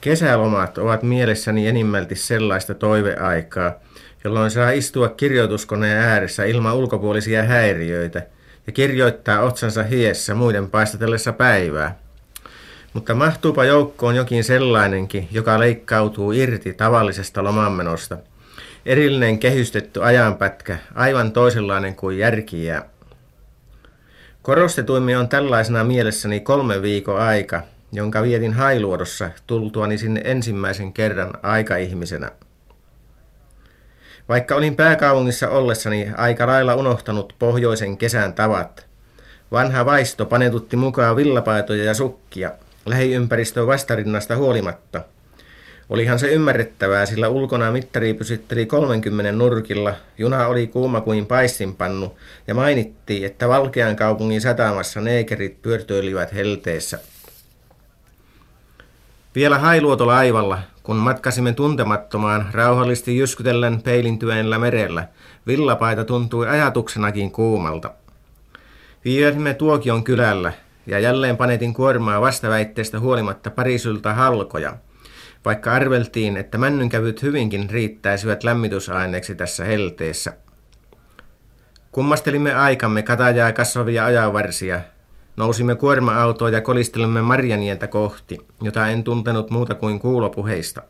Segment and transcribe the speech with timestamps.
[0.00, 3.74] Kesälomat ovat mielessäni enimmälti sellaista toiveaikaa,
[4.24, 8.22] jolloin saa istua kirjoituskoneen ääressä ilman ulkopuolisia häiriöitä
[8.66, 11.98] ja kirjoittaa otsansa hiessä muiden paistatellessa päivää.
[12.92, 18.18] Mutta mahtuupa joukkoon jokin sellainenkin, joka leikkautuu irti tavallisesta lomanmenosta.
[18.86, 22.82] Erillinen kehystetty ajanpätkä, aivan toisenlainen kuin järkiä.
[24.42, 27.62] Korostetuimme on tällaisena mielessäni kolme viikon aika,
[27.92, 32.30] jonka vietin Hailuodossa tultuani sinne ensimmäisen kerran aikaihmisenä.
[34.28, 38.86] Vaikka olin pääkaupungissa ollessani aika lailla unohtanut pohjoisen kesän tavat,
[39.52, 42.52] vanha vaisto panetutti mukaan villapaitoja ja sukkia,
[42.86, 45.02] lähiympäristön vastarinnasta huolimatta.
[45.88, 52.54] Olihan se ymmärrettävää, sillä ulkona mittari pysytteli 30 nurkilla, juna oli kuuma kuin paistinpannu ja
[52.54, 56.98] mainittiin, että Valkean kaupungin satamassa neekerit pyörtöilivät helteessä.
[59.38, 65.08] Vielä hailuotolaivalla, kun matkasimme tuntemattomaan rauhallisesti jyskytellen peilintyneellä merellä,
[65.46, 67.90] villapaita tuntui ajatuksenakin kuumalta.
[69.04, 70.52] Viiväsimme Tuokion kylällä
[70.86, 74.76] ja jälleen panetin kuormaa vastaväitteestä huolimatta parisyltä halkoja,
[75.44, 80.32] vaikka arveltiin, että männynkävyt hyvinkin riittäisivät lämmitysaineeksi tässä helteessä.
[81.92, 84.80] Kummastelimme aikamme katajaa kasvavia ajavarsia,
[85.38, 90.82] Nousimme kuorma-autoa ja kolistelimme Marjanieltä kohti, jota en tuntenut muuta kuin kuulopuheista.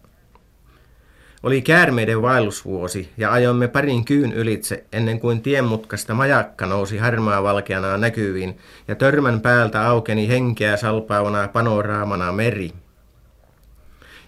[1.42, 7.96] Oli käärmeiden vaellusvuosi ja ajoimme parin kyyn ylitse ennen kuin tienmutkasta majakka nousi harmaa valkeana
[7.96, 12.72] näkyviin ja törmän päältä aukeni henkeä salpaavana panoraamana meri.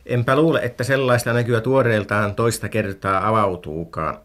[0.06, 4.18] Enpä luule, että sellaista näkyä tuoreeltaan toista kertaa avautuukaan.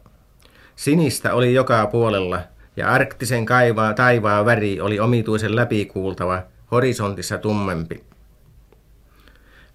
[0.75, 2.39] Sinistä oli joka puolella
[2.77, 8.03] ja arktisen kaivaa taivaa väri oli omituisen läpikuultava, horisontissa tummempi.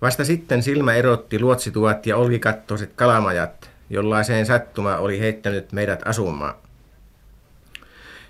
[0.02, 6.54] Vasta sitten silmä erotti luotsituvat ja olkikattoiset kalamajat, jollaiseen sattuma oli heittänyt meidät asumaan.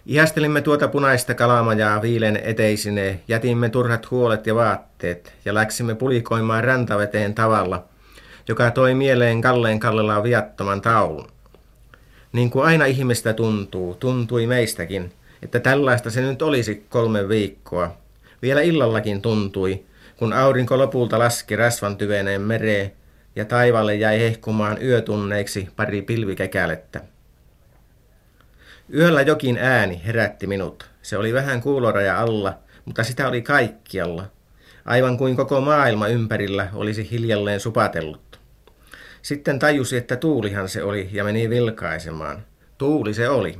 [0.07, 7.35] Ihastelimme tuota punaista kalamajaa viilen eteisine, jätimme turhat huolet ja vaatteet ja läksimme pulikoimaan rantaveteen
[7.35, 7.85] tavalla,
[8.49, 11.29] joka toi mieleen Kalleen Kallelaan viattoman taulun.
[12.33, 17.97] Niin kuin aina ihmistä tuntuu, tuntui meistäkin, että tällaista se nyt olisi kolme viikkoa.
[18.43, 19.85] Vielä illallakin tuntui,
[20.17, 22.93] kun aurinko lopulta laski rasvan tyveneen mereen
[23.37, 27.01] ja taivaalle jäi hehkumaan yötunneiksi pari pilvikäkälettä.
[28.95, 30.91] Yöllä jokin ääni herätti minut.
[31.03, 34.25] Se oli vähän kuuloraja alla, mutta sitä oli kaikkialla.
[34.85, 38.30] Aivan kuin koko maailma ympärillä olisi hiljalleen supatellut.
[39.23, 42.45] Sitten tajusi, että tuulihan se oli ja meni vilkaisemaan.
[42.79, 43.59] Tuuli se oli.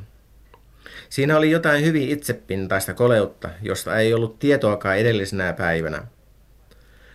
[1.09, 6.03] Siinä oli jotain hyvin itsepintaista koleutta, josta ei ollut tietoakaan edellisenä päivänä.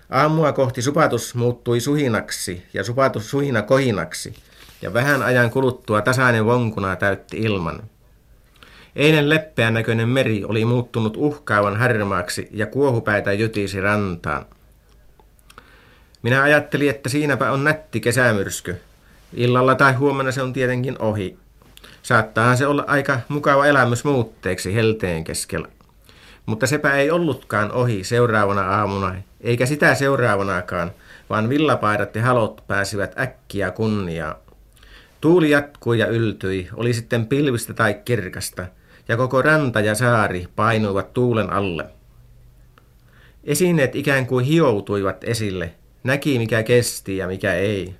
[0.10, 4.34] Aamua kohti supatus muuttui suhinaksi ja supatus suhina kohinaksi,
[4.82, 7.84] ja vähän ajan kuluttua tasainen vonkuna täytti ilman.
[8.96, 14.46] Eilen leppeän näköinen meri oli muuttunut uhkaavan harmaaksi ja kuohupäitä jytisi rantaan.
[16.26, 18.76] Minä ajattelin, että siinäpä on nätti kesämyrsky.
[19.34, 21.38] Illalla tai huomenna se on tietenkin ohi.
[22.04, 25.68] Saattaahan se olla aika mukava elämys muutteeksi helteen keskellä.
[26.46, 30.92] Mutta sepä ei ollutkaan ohi seuraavana aamuna, eikä sitä seuraavanakaan,
[31.30, 34.40] vaan villapaidat ja halot pääsivät äkkiä kunniaa.
[35.22, 38.66] Tuuli jatkui ja yltyi, oli sitten pilvistä tai kirkasta,
[39.08, 41.86] ja koko ranta ja saari painuivat tuulen alle.
[43.44, 45.74] Esineet ikään kuin hioutuivat esille,
[46.06, 47.96] Näki, mikä kesti ja mikä ei.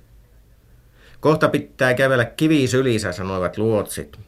[1.20, 4.18] Kohta pitää kävellä kivi sylissä, sanoivat luotsit.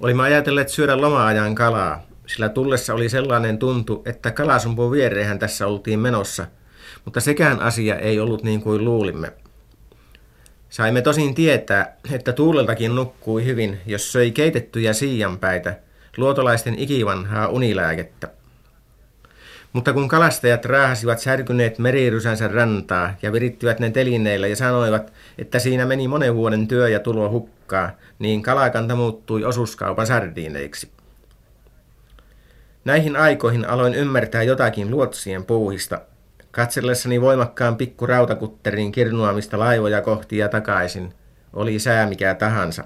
[0.00, 5.98] Olimme ajatelleet syödä loma-ajan kalaa, sillä tullessa oli sellainen tuntu, että kalasumpun viereihän tässä oltiin
[5.98, 6.46] menossa,
[7.04, 9.32] mutta sekään asia ei ollut niin kuin luulimme.
[10.68, 15.78] Saimme tosin tietää, että tuuleltakin nukkui hyvin, jos söi keitettyjä siianpäitä,
[16.16, 18.43] luotolaisten ikivanhaa unilääkettä.
[19.74, 25.86] Mutta kun kalastajat raahasivat särkyneet merirysänsä rantaa ja virittivät ne telineillä ja sanoivat, että siinä
[25.86, 30.90] meni monen vuoden työ ja tulo hukkaa, niin kalakanta muuttui osuuskaupan sardiineiksi.
[32.84, 36.00] Näihin aikoihin aloin ymmärtää jotakin luotsien puuhista,
[36.50, 41.14] katsellessani voimakkaan pikku rautakutterin kirnuamista laivoja kohti ja takaisin,
[41.52, 42.84] oli sää mikä tahansa.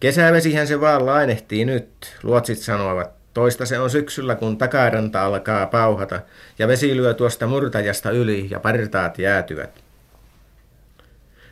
[0.00, 3.17] Kesävesihän se vaan lainehtii nyt, luotsit sanoivat.
[3.34, 6.20] Toista se on syksyllä, kun takaranta alkaa pauhata
[6.58, 9.82] ja vesi lyö tuosta murtajasta yli ja partaat jäätyvät.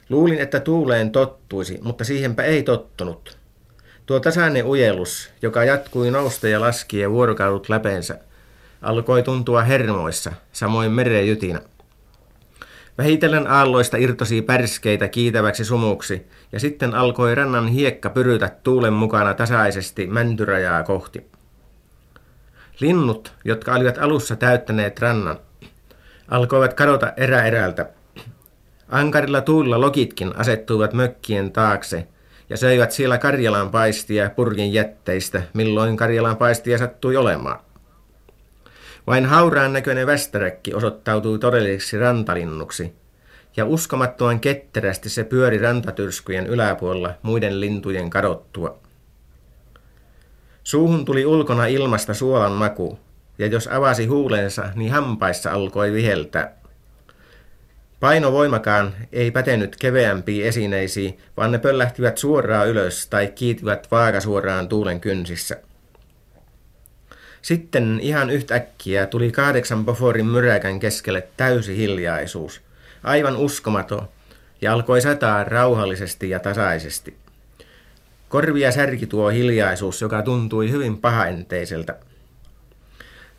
[0.09, 3.39] Luulin, että tuuleen tottuisi, mutta siihenpä ei tottunut.
[4.07, 8.19] Tuo tasainen ujelus, joka jatkui nousta ja laskien vuorokaudut läpeensä,
[8.83, 11.61] alkoi tuntua hermoissa, samoin merejytinä.
[12.99, 20.07] Vähitellen aalloista irtosi pärskeitä kiitäväksi sumuksi, ja sitten alkoi rannan hiekka pyrytä tuulen mukana tasaisesti
[20.07, 21.36] mäntyrajaa kohti.
[22.81, 25.39] Linnut, jotka olivat alussa täyttäneet rannan,
[26.29, 27.89] alkoivat kadota erä erältä.
[28.89, 32.07] Ankarilla tuulla lokitkin asettuivat mökkien taakse
[32.49, 37.61] ja söivät siellä Karjalan paistia purkin jätteistä, milloin Karjalan paistia sattui olemaan.
[39.07, 42.93] Vain hauraan näköinen västäräkki osoittautui todelliseksi rantalinnuksi,
[43.57, 48.79] ja uskomattoman ketterästi se pyöri rantatyrskyjen yläpuolella muiden lintujen kadottua.
[50.67, 52.99] Suuhun tuli ulkona ilmasta suolan maku,
[53.39, 56.57] ja jos avasi huulensa, niin hampaissa alkoi viheltää.
[58.01, 65.57] Painovoimakaan ei pätenyt keveämpiin esineisiin, vaan ne pöllähtivät suoraan ylös tai kiitivät vaakasuoraan tuulen kynsissä.
[67.43, 72.61] Sitten ihan yhtäkkiä tuli kahdeksan poforin myräkän keskelle täysi hiljaisuus,
[73.03, 74.09] aivan uskomaton,
[74.61, 77.26] ja alkoi sataa rauhallisesti ja tasaisesti.
[78.29, 81.97] Korvia särki tuo hiljaisuus, joka tuntui hyvin pahaenteiseltä.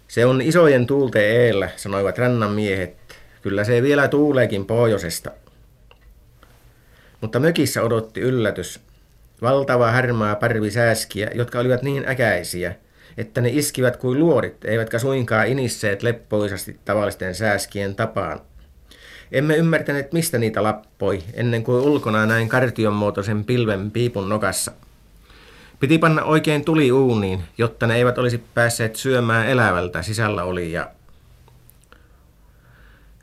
[0.08, 2.98] Se on isojen tuulten eellä, sanoivat rannan miehet.
[3.42, 5.32] Kyllä se vielä tuuleekin pohjoisesta.
[7.22, 8.80] Mutta mökissä odotti yllätys.
[9.42, 12.76] Valtava harmaa parvi sääskiä, jotka olivat niin äkäisiä,
[13.18, 18.42] että ne iskivät kuin luorit, eivätkä suinkaan inisseet leppoisasti tavallisten sääskien tapaan.
[19.32, 24.72] Emme ymmärtäneet, mistä niitä lappoi, ennen kuin ulkona näin kartion muotoisen pilven piipun nokassa.
[25.80, 30.90] Piti panna oikein tuli uuniin, jotta ne eivät olisi päässeet syömään elävältä sisällä oli ja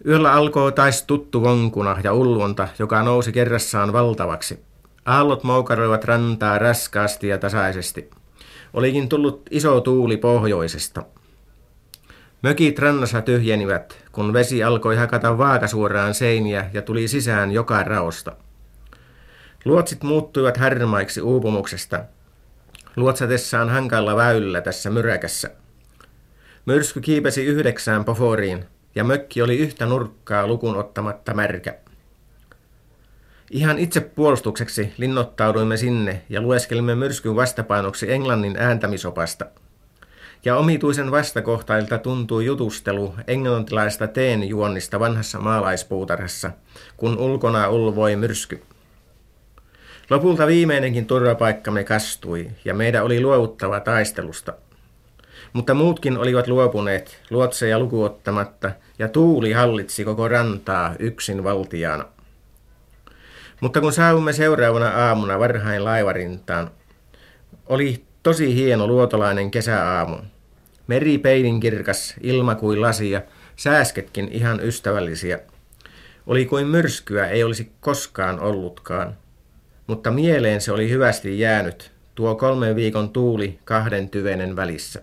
[0.06, 4.62] Yöllä alkoi taas tuttu vonkuna ja ulvonta, joka nousi kerrassaan valtavaksi.
[5.05, 8.11] Aallot moukaroivat rantaa raskaasti ja tasaisesti.
[8.75, 11.03] Olikin tullut iso tuuli pohjoisesta.
[12.44, 18.37] Mökit rannassa tyhjenivät, kun vesi alkoi hakata vaakasuoraan seiniä ja tuli sisään joka raosta.
[19.64, 22.05] Luotsit muuttuivat harmaiksi uupumuksesta,
[22.96, 25.50] luotsatessaan hankalla väyllä tässä myräkässä.
[26.67, 28.64] Myrsky kiipesi yhdeksään poforiin,
[28.94, 31.75] ja mökki oli yhtä nurkkaa lukun ottamatta märkä.
[33.50, 39.46] Ihan itse puolustukseksi linnoittauduimme sinne ja lueskelimme myrskyn vastapainoksi Englannin ääntämisopasta.
[40.44, 46.50] Ja omituisen vastakohtailta tuntui jutustelu englantilaista teen juonnista vanhassa maalaispuutarhassa,
[46.96, 48.62] kun ulkona ulvoi myrsky.
[50.11, 54.52] Lopulta viimeinenkin turvapaikkamme kastui ja meidän oli luovuttava taistelusta.
[55.52, 62.05] Mutta muutkin olivat luopuneet, luotseja lukuottamatta, ja tuuli hallitsi koko rantaa yksin valtiaana.
[63.61, 66.70] Mutta kun saavumme seuraavana aamuna varhain laivarintaan,
[67.67, 70.17] oli tosi hieno luotolainen kesäaamu.
[70.87, 73.23] Meri peilin kirkas, ilma kuin lasia,
[73.57, 75.39] sääsketkin ihan ystävällisiä.
[76.27, 79.17] Oli kuin myrskyä ei olisi koskaan ollutkaan.
[79.87, 85.03] Mutta mieleen se oli hyvästi jäänyt, tuo kolmen viikon tuuli kahden tyvenen välissä.